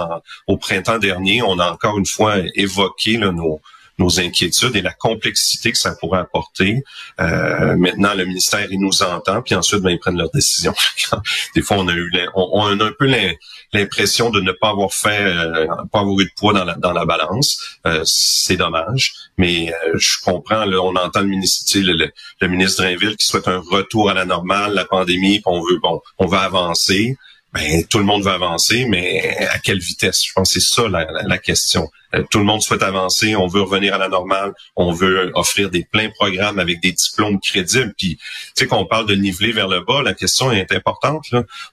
au 0.46 0.58
printemps 0.58 1.00
dernier, 1.00 1.42
on 1.42 1.58
a 1.58 1.72
encore 1.72 1.98
une 1.98 2.06
fois 2.06 2.36
évoqué 2.54 3.18
là, 3.18 3.32
nos 3.32 3.60
nos 4.00 4.20
inquiétudes 4.20 4.76
et 4.76 4.82
la 4.82 4.94
complexité 4.94 5.72
que 5.72 5.78
ça 5.78 5.94
pourrait 5.96 6.20
apporter. 6.20 6.84
Euh, 7.20 7.76
maintenant, 7.76 8.14
le 8.16 8.26
ministère, 8.26 8.66
il 8.72 8.80
nous 8.80 9.04
entend, 9.04 9.42
puis 9.42 9.56
ensuite, 9.56 9.82
ben, 9.82 9.92
ils 9.92 10.00
prennent 10.00 10.18
leurs 10.18 10.32
décisions. 10.32 10.74
Des 11.56 11.62
fois, 11.62 11.78
on 11.78 11.88
a 11.88 11.94
eu, 11.94 12.12
on, 12.34 12.80
a 12.80 12.86
un 12.86 12.92
peu 12.98 13.12
l'impression 13.74 14.30
de 14.30 14.40
ne 14.40 14.52
pas 14.52 14.70
avoir 14.70 14.94
fait, 14.94 15.22
euh, 15.22 15.68
pas 15.92 16.00
avoir 16.00 16.20
eu 16.20 16.26
de 16.26 16.32
poids 16.38 16.54
dans 16.54 16.94
la, 16.94 17.06
balance. 17.06 17.60
Euh, 17.86 18.02
c'est 18.06 18.58
dommage, 18.58 19.14
mais 19.38 19.72
euh, 19.72 19.98
je 19.98 20.18
comprends. 20.24 20.66
Là, 20.66 20.82
on 20.82 20.96
entend 20.96 21.22
le 21.22 21.28
ministre, 21.28 21.78
le, 21.80 22.12
le, 22.42 22.48
ministre 22.48 22.84
Drainville 22.84 23.18
qui 23.18 23.26
souhaite 23.26 23.48
un 23.48 23.60
retour 23.60 24.10
à 24.10 24.14
la 24.14 24.26
normale, 24.26 24.74
la 24.74 24.86
pandémie, 24.86 25.40
puis 25.40 25.44
on 25.46 25.62
veut, 25.62 25.80
bon, 25.82 26.02
on 26.18 26.26
va 26.26 26.42
avancer 26.42 27.18
ben, 27.54 27.84
tout 27.86 27.98
le 27.98 28.04
monde 28.04 28.24
veut 28.24 28.32
avancer, 28.32 28.86
mais 28.86 29.36
à 29.48 29.58
quelle 29.60 29.80
vitesse? 29.80 30.24
Je 30.24 30.32
pense 30.34 30.54
que 30.54 30.60
c'est 30.60 30.76
ça 30.76 30.88
la, 30.88 31.38
question. 31.40 31.90
Euh, 32.16 32.24
tout 32.30 32.40
le 32.40 32.46
monde 32.46 32.62
souhaite 32.62 32.84
avancer, 32.84 33.36
on 33.36 33.48
veut 33.48 33.62
revenir 33.62 33.94
à 33.94 33.98
la 33.98 34.08
normale, 34.08 34.54
on 34.76 34.92
veut 34.92 35.32
offrir 35.36 35.70
des 35.70 35.84
pleins 35.84 36.10
programmes 36.10 36.60
avec 36.60 36.82
des 36.82 36.92
diplômes 36.92 37.40
crédibles. 37.40 37.94
Puis, 37.98 38.18
tu 38.18 38.24
sais, 38.56 38.68
qu'on 38.68 38.86
parle 38.86 39.06
de 39.06 39.16
niveler 39.16 39.52
vers 39.52 39.68
le 39.68 39.82
bas, 39.82 40.02
la 40.02 40.14
question 40.14 40.52
est 40.52 40.72
importante. 40.72 41.26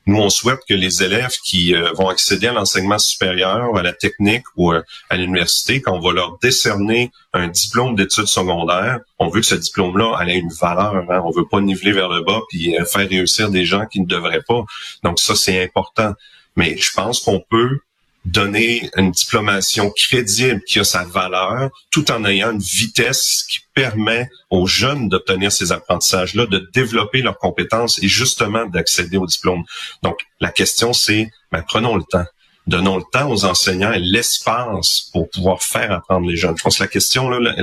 Nous, 0.06 0.16
on 0.16 0.28
souhaite 0.28 0.60
que 0.68 0.74
les 0.74 1.02
élèves 1.02 1.36
qui 1.44 1.74
euh, 1.74 1.92
vont 1.92 2.08
accéder 2.08 2.48
à 2.48 2.52
l'enseignement 2.52 2.98
supérieur, 2.98 3.76
à 3.76 3.82
la 3.82 3.92
technique 3.92 4.44
ou 4.56 4.72
euh, 4.72 4.82
à 5.10 5.16
l'université, 5.16 5.80
qu'on 5.80 6.00
va 6.00 6.12
leur 6.12 6.38
décerner 6.38 7.10
un 7.32 7.48
diplôme 7.48 7.96
d'études 7.96 8.26
secondaires, 8.26 9.00
on 9.18 9.28
veut 9.28 9.40
que 9.40 9.46
ce 9.46 9.54
diplôme-là 9.54 10.18
ait 10.26 10.38
une 10.38 10.52
valeur. 10.52 10.96
Hein. 11.10 11.22
On 11.24 11.30
veut 11.30 11.46
pas 11.50 11.60
niveler 11.60 11.92
vers 11.92 12.08
le 12.08 12.22
bas 12.22 12.40
puis 12.48 12.74
faire 12.90 13.08
réussir 13.08 13.50
des 13.50 13.64
gens 13.64 13.86
qui 13.86 14.00
ne 14.00 14.06
devraient 14.06 14.42
pas. 14.46 14.64
Donc 15.02 15.18
ça, 15.18 15.34
c'est 15.34 15.62
important. 15.62 16.14
Mais 16.56 16.76
je 16.78 16.92
pense 16.94 17.20
qu'on 17.20 17.40
peut 17.40 17.78
donner 18.26 18.90
une 18.96 19.12
diplomation 19.12 19.90
crédible 19.90 20.60
qui 20.66 20.80
a 20.80 20.84
sa 20.84 21.04
valeur, 21.04 21.70
tout 21.90 22.10
en 22.10 22.24
ayant 22.24 22.50
une 22.50 22.60
vitesse 22.60 23.46
qui 23.48 23.60
permet 23.72 24.28
aux 24.50 24.66
jeunes 24.66 25.08
d'obtenir 25.08 25.52
ces 25.52 25.70
apprentissages-là, 25.70 26.46
de 26.46 26.68
développer 26.74 27.22
leurs 27.22 27.38
compétences 27.38 28.02
et 28.02 28.08
justement 28.08 28.66
d'accéder 28.66 29.16
au 29.16 29.26
diplôme. 29.26 29.64
Donc, 30.02 30.18
la 30.40 30.50
question, 30.50 30.92
c'est, 30.92 31.30
ben, 31.52 31.62
prenons 31.62 31.96
le 31.96 32.02
temps. 32.02 32.26
Donnons 32.66 32.96
le 32.96 33.04
temps 33.12 33.30
aux 33.30 33.44
enseignants 33.44 33.92
et 33.92 34.00
l'espace 34.00 35.08
pour 35.12 35.30
pouvoir 35.30 35.62
faire 35.62 35.92
apprendre 35.92 36.28
les 36.28 36.36
jeunes. 36.36 36.56
Je 36.58 36.64
pense 36.64 36.78
que 36.78 36.82
la 36.82 36.88
question, 36.88 37.30
là, 37.30 37.54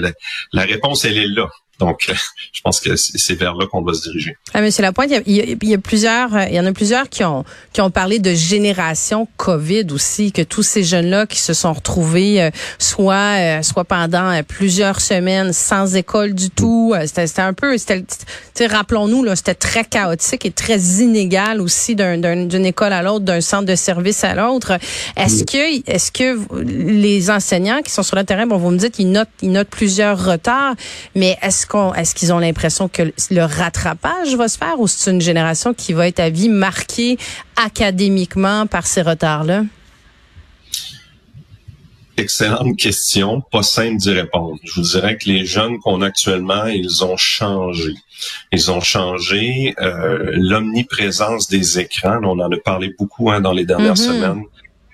la 0.54 0.62
réponse, 0.64 1.04
elle 1.04 1.18
est 1.18 1.28
là. 1.28 1.50
Donc, 1.84 2.10
je 2.54 2.62
pense 2.62 2.80
que 2.80 2.96
c'est 2.96 3.36
vers 3.36 3.56
là 3.56 3.66
qu'on 3.68 3.82
doit 3.82 3.94
se 3.94 4.04
diriger. 4.04 4.38
Ah, 4.54 4.62
Monsieur 4.62 4.84
Lapointe, 4.84 5.10
il 5.26 5.36
y, 5.36 5.42
a, 5.42 5.44
il 5.46 5.70
y 5.70 5.74
a 5.74 5.78
plusieurs, 5.78 6.34
euh, 6.34 6.46
il 6.50 6.56
y 6.56 6.60
en 6.60 6.66
a 6.66 6.72
plusieurs 6.72 7.10
qui 7.10 7.24
ont 7.24 7.44
qui 7.74 7.82
ont 7.82 7.92
parlé 7.92 8.20
de 8.20 8.34
génération 8.34 9.28
Covid 9.38 9.88
aussi, 9.92 10.32
que 10.32 10.44
tous 10.44 10.64
ces 10.64 10.84
jeunes-là 10.84 11.26
qui 11.26 11.40
se 11.40 11.54
sont 11.54 11.74
retrouvés 11.74 12.42
euh, 12.42 12.52
soit 12.80 13.38
euh, 13.38 13.62
soit 13.64 13.84
pendant 13.84 14.42
plusieurs 14.48 15.02
semaines 15.02 15.52
sans 15.52 15.96
école 15.96 16.34
du 16.34 16.50
tout, 16.50 16.94
c'était 17.06 17.42
un 17.42 17.54
peu, 17.54 17.78
c'était, 17.78 18.68
rappelons-nous 18.68 19.24
là, 19.24 19.36
c'était 19.36 19.56
très 19.56 19.84
chaotique 19.84 20.46
et 20.46 20.52
très 20.52 20.80
inégal 20.80 21.60
aussi 21.60 21.96
d'une 21.96 22.66
école 22.66 22.94
à 22.94 23.02
l'autre, 23.02 23.26
d'un 23.26 23.42
centre 23.42 23.66
de 23.66 23.76
service 23.76 24.24
à 24.24 24.36
l'autre. 24.36 24.78
Est-ce 25.18 25.44
que 25.44 25.90
est-ce 25.90 26.12
que 26.12 26.40
les 26.64 27.30
enseignants 27.30 27.82
qui 27.82 27.92
sont 27.92 28.04
sur 28.04 28.16
le 28.16 28.24
terrain, 28.24 28.48
bon, 28.48 28.58
vous 28.58 28.72
me 28.72 28.78
dites 28.78 28.96
qu'ils 28.96 29.12
notent 29.12 29.30
ils 29.42 29.52
notent 29.52 29.70
plusieurs 29.70 30.24
retards, 30.24 30.76
mais 31.16 31.38
est-ce 31.42 31.66
est-ce 31.96 32.16
qu'ils 32.16 32.34
ont 32.34 32.40
l'impression 32.40 32.88
que 32.88 33.14
le 33.32 33.42
rattrapage 33.42 34.36
va 34.36 34.48
se 34.48 34.58
faire 34.58 34.80
ou 34.80 34.88
c'est 34.88 35.12
une 35.12 35.22
génération 35.22 35.74
qui 35.74 35.94
va 35.94 36.08
être 36.08 36.20
à 36.20 36.30
vie 36.30 36.50
marquée 36.50 37.18
académiquement 37.56 38.68
par 38.68 38.86
ces 38.86 39.02
retards-là? 39.02 39.64
Excellente 42.16 42.78
question, 42.78 43.42
pas 43.52 43.64
simple 43.64 43.98
d'y 43.98 44.12
répondre. 44.12 44.58
Je 44.64 44.74
vous 44.76 44.88
dirais 44.88 45.18
que 45.18 45.28
les 45.28 45.46
jeunes 45.46 45.80
qu'on 45.80 46.04
a 46.04 46.08
actuellement, 46.08 46.66
ils 46.66 47.04
ont 47.04 47.18
changé. 47.18 47.96
Ils 48.52 48.70
ont 48.70 48.82
changé. 48.82 49.74
Euh, 49.82 50.32
l'omniprésence 50.36 51.48
des 51.48 51.80
écrans, 51.80 52.20
on 52.24 52.40
en 52.40 52.52
a 52.52 52.58
parlé 52.58 52.94
beaucoup 53.00 53.32
hein, 53.32 53.42
dans 53.42 53.52
les 53.52 53.66
dernières 53.66 53.96
mm-hmm. 53.96 53.98
semaines 53.98 54.44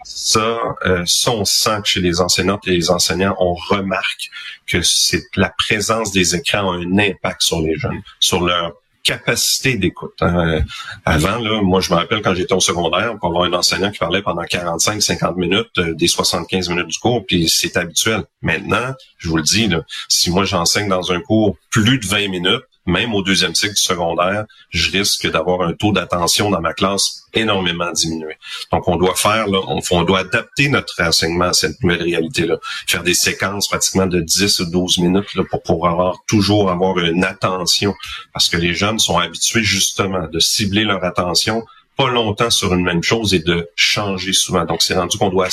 ça, 0.09 0.59
euh, 0.85 1.03
ça, 1.05 1.31
on 1.31 1.45
sent 1.45 1.81
que 1.83 1.87
chez 1.87 2.01
les 2.01 2.19
enseignantes 2.19 2.67
et 2.67 2.71
les 2.71 2.89
enseignants, 2.89 3.35
on 3.39 3.53
remarque 3.53 4.29
que 4.67 4.81
c'est 4.81 5.23
la 5.35 5.53
présence 5.57 6.11
des 6.11 6.35
écrans 6.35 6.71
a 6.71 6.77
un 6.77 6.97
impact 6.97 7.41
sur 7.41 7.61
les 7.61 7.77
jeunes, 7.77 8.01
sur 8.19 8.43
leur 8.43 8.73
capacité 9.03 9.77
d'écoute. 9.77 10.15
Hein. 10.21 10.61
Avant, 11.05 11.37
là, 11.37 11.61
moi, 11.61 11.79
je 11.79 11.91
me 11.91 11.97
rappelle 11.97 12.21
quand 12.21 12.33
j'étais 12.33 12.53
au 12.53 12.59
secondaire, 12.59 13.15
on 13.21 13.27
avoir 13.27 13.43
un 13.43 13.53
enseignant 13.53 13.91
qui 13.91 13.99
parlait 13.99 14.21
pendant 14.21 14.43
45-50 14.43 15.37
minutes 15.37 15.67
euh, 15.77 15.93
des 15.93 16.07
75 16.07 16.69
minutes 16.69 16.87
du 16.87 16.97
cours, 16.97 17.25
puis 17.25 17.47
c'est 17.47 17.77
habituel. 17.77 18.23
Maintenant, 18.41 18.93
je 19.17 19.29
vous 19.29 19.37
le 19.37 19.43
dis, 19.43 19.67
là, 19.67 19.83
si 20.09 20.31
moi 20.31 20.43
j'enseigne 20.43 20.89
dans 20.89 21.11
un 21.11 21.21
cours 21.21 21.55
plus 21.69 21.99
de 21.99 22.07
20 22.07 22.29
minutes, 22.29 22.63
même 22.89 23.13
au 23.13 23.21
deuxième 23.21 23.55
cycle 23.55 23.75
du 23.75 23.81
secondaire, 23.81 24.45
je 24.69 24.91
risque 24.91 25.29
d'avoir 25.31 25.61
un 25.61 25.73
taux 25.73 25.91
d'attention 25.91 26.49
dans 26.49 26.61
ma 26.61 26.73
classe 26.73 27.23
énormément 27.33 27.91
diminué. 27.91 28.37
Donc, 28.71 28.87
on 28.87 28.95
doit 28.95 29.15
faire, 29.15 29.47
là, 29.47 29.59
on, 29.67 30.03
doit 30.03 30.19
adapter 30.19 30.69
notre 30.69 31.01
enseignement 31.01 31.45
à 31.45 31.53
cette 31.53 31.81
nouvelle 31.83 32.03
réalité-là. 32.03 32.57
Faire 32.87 33.03
des 33.03 33.13
séquences 33.13 33.67
pratiquement 33.67 34.07
de 34.07 34.19
10 34.19 34.59
ou 34.61 34.65
12 34.65 34.97
minutes 34.99 35.35
là, 35.35 35.43
pour 35.49 35.61
pouvoir 35.61 36.17
toujours 36.27 36.71
avoir 36.71 36.97
une 36.97 37.23
attention. 37.23 37.93
Parce 38.33 38.49
que 38.49 38.57
les 38.57 38.73
jeunes 38.73 38.99
sont 38.99 39.17
habitués 39.17 39.63
justement 39.63 40.27
de 40.27 40.39
cibler 40.39 40.83
leur 40.83 41.03
attention 41.03 41.63
pas 41.99 42.09
longtemps 42.09 42.49
sur 42.49 42.73
une 42.73 42.83
même 42.85 43.03
chose 43.03 43.33
et 43.33 43.39
de 43.39 43.69
changer 43.75 44.31
souvent. 44.31 44.63
Donc, 44.63 44.81
c'est 44.81 44.95
rendu 44.95 45.17
qu'on 45.17 45.29
doit 45.29 45.49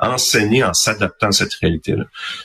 enseigner 0.00 0.64
en 0.64 0.74
s'adaptant 0.74 1.28
à 1.28 1.32
cette 1.32 1.54
réalité-là. 1.54 2.02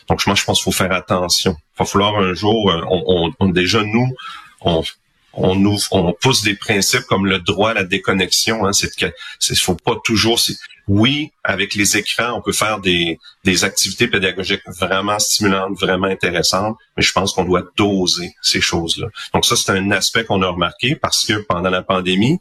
Donc, 0.07 0.23
moi, 0.27 0.35
je 0.35 0.43
pense 0.43 0.59
qu'il 0.59 0.71
faut 0.71 0.77
faire 0.77 0.91
attention. 0.91 1.57
Va 1.79 1.85
falloir 1.85 2.17
un 2.19 2.33
jour, 2.33 2.69
euh, 2.69 2.81
on, 2.89 3.31
on, 3.39 3.47
déjà, 3.49 3.81
nous, 3.83 4.13
on, 4.61 4.83
on 5.33 5.77
on 5.91 6.13
pousse 6.13 6.43
des 6.43 6.55
principes 6.55 7.03
comme 7.03 7.25
le 7.25 7.39
droit 7.39 7.71
à 7.71 7.73
la 7.73 7.83
déconnexion. 7.83 8.65
Hein, 8.65 8.73
c'est 8.73 8.93
que 8.95 9.11
faut 9.57 9.75
pas 9.75 9.95
toujours. 10.03 10.39
Oui, 10.87 11.31
avec 11.43 11.75
les 11.75 11.97
écrans, 11.97 12.33
on 12.35 12.41
peut 12.41 12.51
faire 12.51 12.79
des, 12.79 13.19
des 13.43 13.63
activités 13.63 14.07
pédagogiques 14.07 14.63
vraiment 14.67 15.19
stimulantes, 15.19 15.79
vraiment 15.79 16.07
intéressantes, 16.07 16.77
mais 16.97 17.03
je 17.03 17.11
pense 17.11 17.33
qu'on 17.33 17.45
doit 17.45 17.63
doser 17.77 18.33
ces 18.41 18.59
choses-là. 18.59 19.07
Donc 19.33 19.45
ça, 19.45 19.55
c'est 19.55 19.71
un 19.71 19.91
aspect 19.91 20.25
qu'on 20.25 20.41
a 20.41 20.47
remarqué 20.47 20.95
parce 20.95 21.27
que 21.27 21.45
pendant 21.47 21.69
la 21.69 21.83
pandémie, 21.83 22.39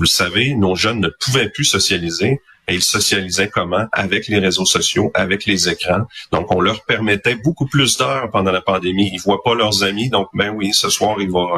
vous 0.00 0.04
le 0.04 0.16
savez, 0.16 0.54
nos 0.54 0.76
jeunes 0.76 1.00
ne 1.00 1.08
pouvaient 1.08 1.50
plus 1.50 1.66
socialiser. 1.66 2.40
Et 2.68 2.74
ils 2.74 2.82
socialisaient 2.82 3.50
comment? 3.50 3.86
Avec 3.92 4.28
les 4.28 4.38
réseaux 4.38 4.64
sociaux, 4.64 5.10
avec 5.12 5.44
les 5.44 5.68
écrans. 5.68 6.06
Donc, 6.32 6.54
on 6.54 6.60
leur 6.60 6.84
permettait 6.84 7.34
beaucoup 7.34 7.66
plus 7.66 7.98
d'heures 7.98 8.30
pendant 8.30 8.52
la 8.52 8.62
pandémie. 8.62 9.10
Ils 9.12 9.20
voient 9.20 9.42
pas 9.42 9.54
leurs 9.54 9.82
amis. 9.82 10.08
Donc, 10.08 10.28
ben 10.32 10.50
oui, 10.50 10.72
ce 10.72 10.88
soir, 10.88 11.20
ils 11.20 11.30
vont, 11.30 11.50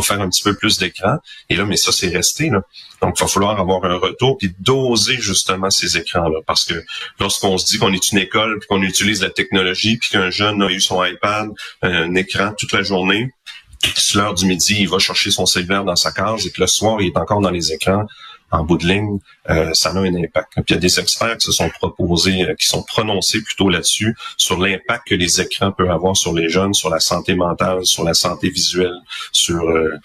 faire 0.00 0.20
un 0.22 0.30
petit 0.30 0.42
peu 0.42 0.54
plus 0.54 0.78
d'écran. 0.78 1.18
Et 1.50 1.56
là, 1.56 1.66
mais 1.66 1.76
ça, 1.76 1.92
c'est 1.92 2.08
resté. 2.08 2.50
Donc, 3.02 3.16
il 3.18 3.20
va 3.20 3.26
falloir 3.26 3.60
avoir 3.60 3.84
un 3.84 3.96
retour 3.96 4.38
puis 4.38 4.54
doser 4.60 5.16
justement 5.20 5.68
ces 5.68 5.98
écrans-là. 5.98 6.38
Parce 6.46 6.64
que 6.64 6.82
lorsqu'on 7.18 7.58
se 7.58 7.66
dit 7.66 7.78
qu'on 7.78 7.92
est 7.92 8.12
une 8.12 8.18
école 8.18 8.60
puis 8.60 8.68
qu'on 8.68 8.82
utilise 8.82 9.20
la 9.20 9.30
technologie 9.30 9.98
puis 9.98 10.08
qu'un 10.10 10.30
jeune 10.30 10.62
a 10.62 10.70
eu 10.70 10.80
son 10.80 11.04
iPad, 11.04 11.50
un 11.82 12.14
écran 12.14 12.54
toute 12.56 12.72
la 12.72 12.82
journée, 12.82 13.30
l'heure 14.14 14.34
du 14.34 14.46
midi, 14.46 14.76
il 14.80 14.88
va 14.88 14.98
chercher 14.98 15.30
son 15.30 15.46
cellulaire 15.46 15.84
dans 15.84 15.96
sa 15.96 16.12
case 16.12 16.46
et 16.46 16.50
que 16.50 16.60
le 16.60 16.66
soir, 16.66 17.00
il 17.00 17.08
est 17.08 17.16
encore 17.16 17.40
dans 17.40 17.50
les 17.50 17.72
écrans 17.72 18.06
en 18.50 18.64
bout 18.64 18.78
de 18.78 18.86
ligne, 18.86 19.18
euh, 19.48 19.70
ça 19.74 19.90
a 19.90 19.98
un 19.98 20.14
impact. 20.14 20.54
Puis 20.54 20.64
il 20.68 20.72
y 20.72 20.76
a 20.76 20.80
des 20.80 20.98
experts 20.98 21.36
qui 21.38 21.46
se 21.46 21.52
sont 21.52 21.70
proposés, 21.70 22.42
euh, 22.42 22.54
qui 22.54 22.66
sont 22.66 22.82
prononcés 22.82 23.42
plutôt 23.42 23.68
là-dessus, 23.68 24.16
sur 24.36 24.58
l'impact 24.58 25.08
que 25.08 25.14
les 25.14 25.40
écrans 25.40 25.72
peuvent 25.72 25.90
avoir 25.90 26.16
sur 26.16 26.32
les 26.32 26.48
jeunes, 26.48 26.74
sur 26.74 26.90
la 26.90 27.00
santé 27.00 27.34
mentale, 27.34 27.84
sur 27.86 28.04
la 28.04 28.14
santé 28.14 28.50
visuelle, 28.50 28.98
sur 29.32 29.62
euh, 29.62 29.98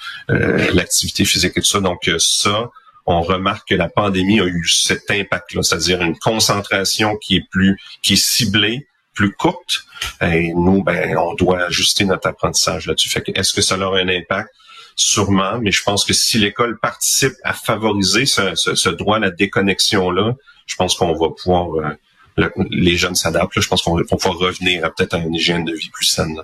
l'activité 0.74 1.26
physique 1.26 1.54
et 1.56 1.62
tout 1.62 1.68
ça. 1.68 1.80
Donc 1.80 2.10
ça, 2.20 2.70
on 3.08 3.22
remarque 3.22 3.70
que 3.70 3.76
la 3.76 3.90
pandémie 3.90 4.40
a 4.40 4.46
eu 4.46 4.68
cet 4.68 5.10
impact-là, 5.10 5.64
c'est-à-dire 5.64 6.02
une 6.02 6.18
concentration 6.18 7.18
qui 7.18 7.38
est 7.38 7.48
plus, 7.50 7.78
qui 8.04 8.14
est 8.14 8.24
ciblée, 8.24 8.88
plus 9.16 9.32
courte. 9.32 9.86
Et 10.22 10.54
nous, 10.54 10.84
ben, 10.84 11.18
on 11.18 11.34
doit 11.34 11.64
ajuster 11.64 12.06
notre 12.06 12.28
apprentissage 12.28 12.86
là-dessus. 12.86 13.10
Fait 13.10 13.22
que 13.22 13.32
est-ce 13.34 13.54
que 13.54 13.62
ça 13.62 13.78
aura 13.80 13.98
un 13.98 14.10
impact? 14.10 14.50
Sûrement, 14.98 15.58
mais 15.60 15.72
je 15.72 15.84
pense 15.84 16.06
que 16.06 16.14
si 16.14 16.38
l'école 16.38 16.80
participe 16.80 17.34
à 17.44 17.52
favoriser 17.52 18.26
ce, 18.26 18.90
droit 18.90 19.18
à 19.18 19.20
la 19.20 19.32
déconnexion-là, 19.32 20.36
je 20.68 20.76
pense 20.76 20.96
qu'on 20.96 21.14
va 21.14 21.30
pouvoir, 21.30 21.98
euh, 22.38 22.50
les 22.70 22.96
jeunes 22.96 23.16
s'adaptent. 23.16 23.60
Je 23.60 23.68
pense 23.68 23.82
qu'on 23.82 23.98
va 23.98 24.04
pouvoir 24.04 24.38
revenir 24.38 24.86
à 24.86 24.90
peut-être 24.90 25.16
à 25.16 25.18
une 25.18 25.34
hygiène 25.34 25.66
de 25.66 25.74
vie 25.74 25.90
plus 25.90 26.06
saine. 26.06 26.38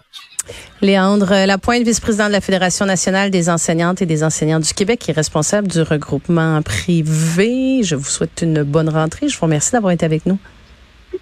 Léandre 0.81 1.45
Lapointe, 1.45 1.83
vice-président 1.83 2.27
de 2.27 2.33
la 2.33 2.41
Fédération 2.41 2.85
nationale 2.85 3.31
des 3.31 3.49
enseignantes 3.49 4.01
et 4.01 4.05
des 4.05 4.23
enseignants 4.23 4.59
du 4.59 4.73
Québec, 4.73 4.99
qui 4.99 5.11
est 5.11 5.13
responsable 5.13 5.67
du 5.67 5.81
regroupement 5.81 6.61
privé. 6.61 7.83
Je 7.83 7.95
vous 7.95 8.09
souhaite 8.09 8.41
une 8.41 8.63
bonne 8.63 8.89
rentrée. 8.89 9.29
Je 9.29 9.37
vous 9.37 9.45
remercie 9.45 9.71
d'avoir 9.71 9.93
été 9.93 10.05
avec 10.05 10.25
nous. 10.25 10.39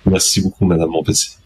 Merci 0.06 0.42
beaucoup, 0.42 0.66
Madame 0.66 0.90
Montpetit. 0.90 1.39